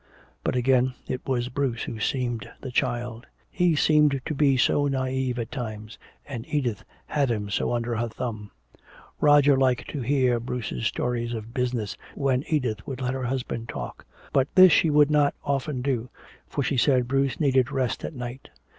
[0.43, 3.27] But again it was Bruce who seemed the child.
[3.51, 8.07] He seemed to be so naïve at times, and Edith had him so under her
[8.09, 8.49] thumb.
[9.19, 14.03] Roger liked to hear Bruce's stories of business, when Edith would let her husband talk.
[14.33, 16.09] But this she would not often do,
[16.47, 18.49] for she said Bruce needed rest at night.